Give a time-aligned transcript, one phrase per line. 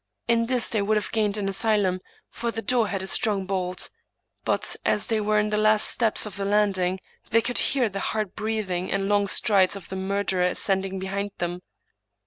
[0.27, 2.01] In this they would have gained an asylum,
[2.31, 3.91] for the door had a strong bolt.
[4.43, 7.99] But, as they were on the last steps of the landing, they could hear the
[7.99, 11.61] hard breathing and long strides of the murderer ascending behind them.